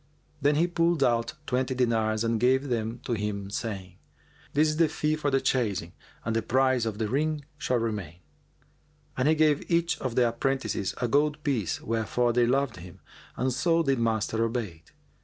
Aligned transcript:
Then 0.41 0.55
he 0.55 0.65
pulled 0.65 1.03
out 1.03 1.33
twenty 1.45 1.75
dinars 1.75 2.23
and 2.23 2.39
gave 2.39 2.69
them 2.69 3.01
to 3.03 3.13
him, 3.13 3.51
saying, 3.51 3.97
"This 4.53 4.69
is 4.69 4.77
the 4.77 4.89
fee 4.89 5.15
for 5.15 5.29
chasing 5.39 5.93
and 6.25 6.35
the 6.35 6.41
price 6.41 6.87
of 6.87 6.97
the 6.97 7.07
ring 7.07 7.45
shall 7.59 7.77
remain."[FN#404] 7.77 8.19
And 9.17 9.27
he 9.27 9.35
gave 9.35 9.69
each 9.71 9.99
of 9.99 10.15
the 10.15 10.27
apprentices 10.27 10.95
a 10.99 11.07
gold 11.07 11.43
piece, 11.43 11.79
wherefore 11.83 12.33
they 12.33 12.47
loved 12.47 12.77
him, 12.77 12.99
and 13.37 13.53
so 13.53 13.83
did 13.83 13.99
Master 13.99 14.39
Obayd. 14.43 14.91